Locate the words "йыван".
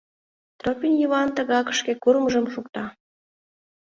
1.01-1.29